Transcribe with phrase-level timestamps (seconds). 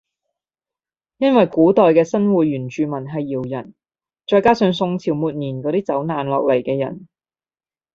[1.17, 3.75] 因為古代嘅新會原住民係瑤人
[4.25, 7.07] 再加上宋朝末年嗰啲走難落嚟嘅人